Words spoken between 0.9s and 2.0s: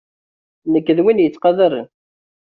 d win yettqadaren.